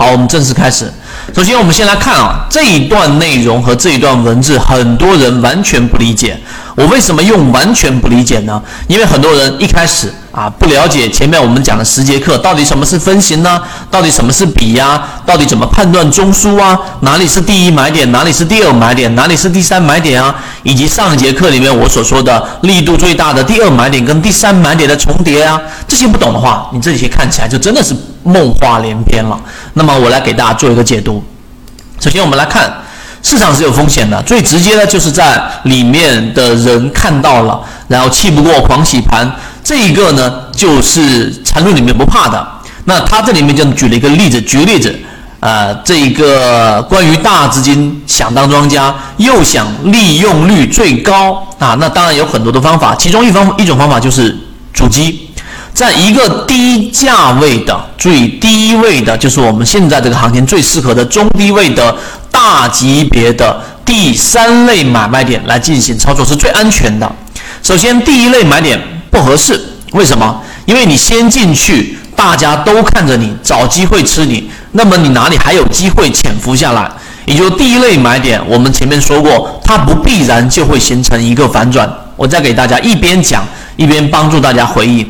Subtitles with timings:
[0.00, 0.90] 好，我们正式开始。
[1.36, 6.40] 首先，我们先来看啊，这一段内容和这一段文字，很多人完全不理解。
[6.74, 8.62] 我为什么用完全不理解呢？
[8.88, 13.60] 因为很多人一开始啊不了解前面我们讲的十节课到底什么是分型呢？
[13.90, 15.06] 到底什么是比呀？
[15.26, 16.78] 到底怎么判断中枢啊？
[17.00, 18.10] 哪里是第一买点？
[18.10, 19.14] 哪里是第二买点？
[19.14, 20.34] 哪里是第三买点啊？
[20.62, 25.60] 以及上一节课里面我所说的力度最大的第二买点跟第三买点的重叠啊，
[25.90, 27.92] 这些不懂的话，你这些看起来就真的是
[28.22, 29.36] 梦话连篇了。
[29.74, 31.20] 那么我来给大家做一个解读。
[31.98, 32.72] 首先，我们来看
[33.24, 39.28] 市场是有风险的，最直接的就是在里面的人看到了，然后气不过狂洗盘，
[39.64, 42.46] 这一个呢就是缠论里面不怕的。
[42.84, 44.96] 那他这里面就举了一个例子，举个例子，
[45.40, 54.38] 呃，这一个关于大资金想当庄家，又想利用率最高啊，那当然有很多的方法，其中一方一种方法就是
[54.72, 55.26] 主机。
[55.72, 61.96] 在一个低价位的、最低位的，就是我们现在这个行情最适合的中低位的
[62.30, 67.10] 大级别的第三类买卖点来进行操作是最安全的。
[67.62, 69.60] 首先，第一类买点不合适，
[69.92, 70.40] 为什么？
[70.66, 76.90] 因为你先进去，大家都看着你找机会吃你，那么你哪里还有机会潜伏下来？
[77.26, 81.88] 也就第一类买点，我们前面说过，它不必然就会形成一个反转。
[82.16, 83.44] 我再给大家一边讲
[83.76, 85.06] 一边帮助大家回忆。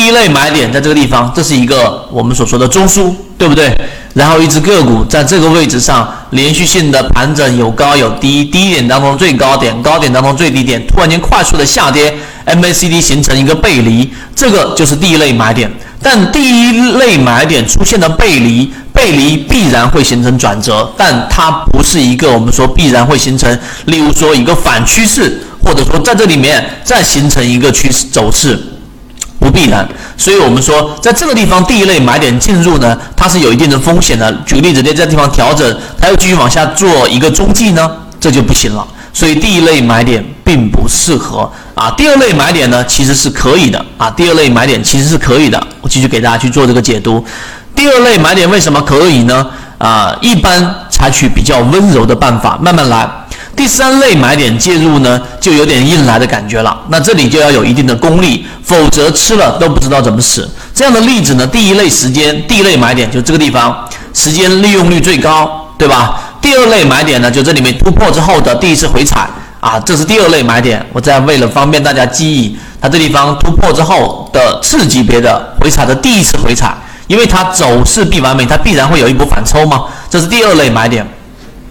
[0.00, 3.78] 第一类买点在这个地方，这是一个我们所说的中枢，对不对？
[4.14, 15.70] 然后一只个股在这个位置上连续性的盘整，有高有低，低点当中最高点，高点当中最低点，突然间快速的下跌，MACD 形成一个背离，这个就是第一类买点。
[16.02, 28.58] 但第一类买点出现的背离，背离必然会形成转折，但它不是一个我们说必然会形成，例如说一个反趋势，或者说在这里面再形成一个趋势走势。
[29.40, 29.88] 不必然，
[30.18, 34.30] 所以我们说，在这个地方第一类买点进入呢，它是有一定的风险的。
[34.44, 38.86] 举个例子，在这地方调整，它又继续往下做一个中继呢，这就不行了。
[39.12, 41.90] 所以第一类买点并不适合啊。
[41.96, 44.10] 第二类买点呢，其实是可以的啊。
[44.10, 45.60] 第二类买点其实是可以的。
[45.80, 47.24] 我继续给大家去做这个解读。
[47.74, 49.46] 第二类买点为什么可以呢？
[49.78, 53.08] 啊，一般采取比较温柔的办法，慢慢来。
[53.60, 56.74] 第三类买点介入呢，就有点硬来的感觉了。
[56.88, 60.48] 那这里就要有一定的功力，否则吃了都不知道怎么死。
[60.74, 66.18] 这样的例子呢，第一类时间，第一类买点就这个地方，时间利用率最高，对吧？
[66.40, 69.28] 第二类买点呢，就这里面突破之后的第一次回踩
[69.60, 70.82] 啊，这是第二类买点。
[70.94, 76.74] 我再为了方便大家记忆，它这地方突破之后的次级别的回踩的第一次回踩，
[77.08, 79.84] 因为它走势必完美，它必然会有一波反抽嘛。
[80.08, 81.06] 这是第二类买点。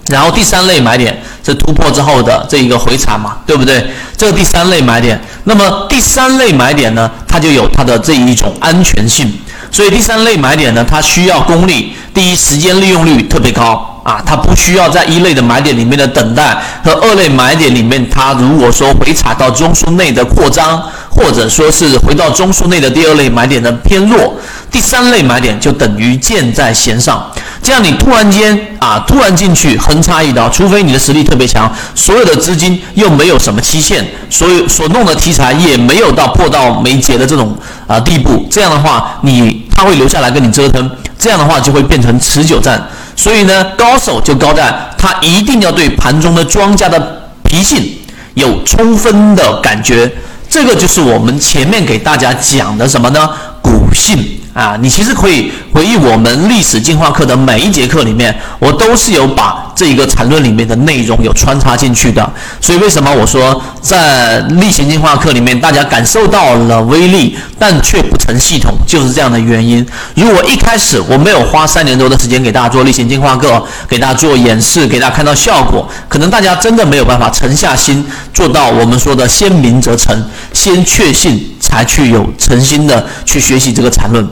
[0.09, 3.86] 然后第三类买点是突破之后的这一个回踩嘛，对不对？
[4.18, 9.31] 这第三类买点，那么第三类买点呢，它就有它的这一种安全性。
[9.72, 24.34] 所以第三类买点呢，它需要功力，第一时间利用率特别高啊，它不需要在一类的买点里面的等待和二类买点里面，它如果说回踩到中枢内的扩张，或者说是回到中枢内的第二类买点的偏弱，
[24.72, 27.31] 第三类买点就等于箭在弦上。
[27.69, 38.47] 这样你突然间啊，突然进去横插一刀，除非你的实力特别强，所有的资金又没有什么期限，所有所弄的题材也没有到破到没结的这种啊地步。
[38.50, 42.84] 这样的话，你他会留下来跟你折腾，这样的话就会变成持久战。
[43.16, 47.88] 所以呢，高手就高在他一定要对盘中的庄家的脾性
[48.34, 50.12] 有充分的感觉。
[50.50, 53.29] 这个就是我们前面给大家讲的什么呢？
[53.62, 54.38] 股性。
[54.53, 62.29] 啊，你其实可以回忆我们历史进化课的每一节课里面，我都是有把这一个缠论里面的内容有穿插进去的。
[62.59, 69.85] 所以为什么我说在例行进化课里面大家感受到了威力，但却不成系统，就是这样的原因。
[70.15, 84.27] 如果一开始我没有花三年多的时间给大家做例行进化课，给大家做演示，给大家看到效果，可能大家真的没有办法沉下心做到我们说的先明则成，先确信才去有诚心的去学习这个缠论。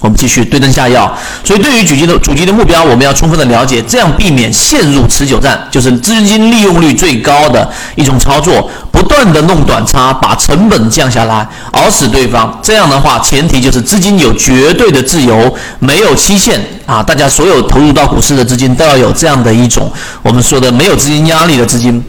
[0.00, 1.12] 我们继续对症下药，
[1.44, 12.58] 所以对于主机的主机的目标，我们要充分的了解，这样避免陷入持久战，就是资金利用率最高的一种操作，不断的弄短差，把成本降下来，熬死对方。
[12.62, 17.02] 这样的话，前提就是资金有绝对的自由，没有期限啊！
[17.02, 19.90] 大家所有投入到股市的资金都要有这样的一种
[20.22, 22.02] 我们说的没有资金压力的资金。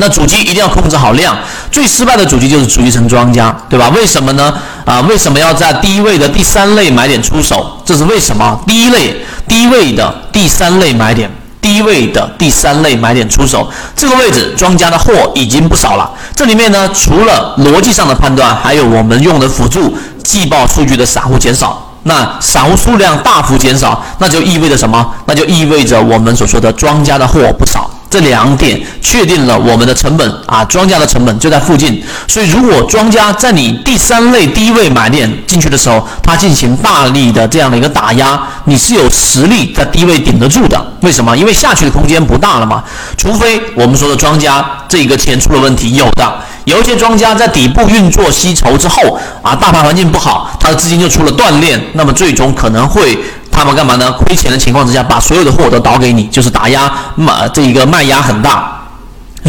[0.00, 1.36] 那主机一定要控制好量，
[1.70, 3.88] 最失败的主机就是主机成庄家，对吧？
[3.90, 4.52] 为什么呢？
[4.84, 7.78] 啊，为什么要在低位的第三类买点出手？
[7.84, 8.58] 这是为什么？
[8.66, 11.30] 第一类低位的第三类买点，
[11.60, 16.10] 低位的第三类买点出手，这个位置庄家的货已经不少了。
[16.34, 21.84] 这里面呢，除了逻辑上的判断，还有我们用的辅助季报数据的散户减少。
[22.04, 25.06] 那散户数量大幅减少，那就意味着什么？
[25.26, 27.90] 那就意味着我们所说的庄家的货不少。
[28.10, 32.02] 这两点确定了我们的成本啊，庄家的成本就在附近。
[32.26, 40.82] 所以，如果庄家在你第三类低位买点进去的时候，他进行大力的这样的一个打压，你是有实力在低位顶得住的。
[41.00, 41.36] 为什么？
[41.36, 42.82] 因为下去的空间不大了嘛。
[43.16, 53.18] 除非我们说的庄家这个钱出了问题，有的有一些庄家在底部运作吸筹之后啊，大盘环境不好，他的资金就出了断裂，那么最终可能会。
[53.50, 54.12] 他们干嘛呢？
[54.12, 58.77] 亏钱的情况之下，把所有的货都倒给你，就是打压买这一个卖压很大。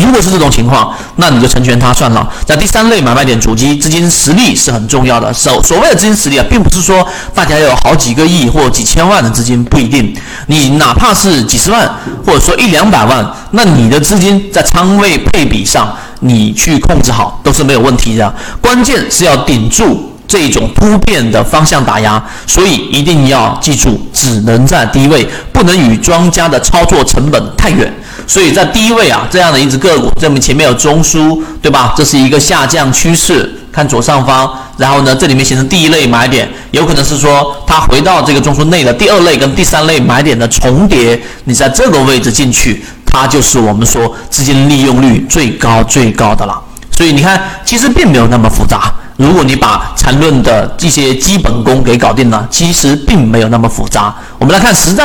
[0.03, 2.27] 如果是这种情况，那你就成全他算了。
[2.45, 5.33] 在第三类买卖点，主机资金实力是很重要的。
[5.33, 10.15] 所所谓的资金实力啊，并不是说大家有好几个亿或几千万的资金，不一定。
[10.47, 11.89] 你哪怕是几十万，
[12.25, 18.33] 或者说一两百万，那你的资金在仓位配比上，你去控制好都是没有问题的。
[18.61, 20.05] 关键是要顶住。
[20.29, 27.91] 这种突变的方向打压，所以一定要记住，只能在低位，不能与庄家的操作成本太远。
[28.29, 31.95] 所以在低位啊，这样的一只个股，这么前面有中枢，对吧？
[31.97, 34.47] 这是一个下降趋势，看左上方，
[34.77, 46.61] 然后呢，这里面形成第一类买点，有可能是说它回到这个中枢内的第二类跟第三类买点的重叠，你在这个位置进去，它就是我们说资金利用率最高最高的了。
[46.91, 48.93] 所以你看，其实并没有那么复杂。
[49.17, 54.15] 如果你把缠论的这些基本功给搞定了，其实并没有那么复杂。
[54.37, 54.97] 我们来看实战。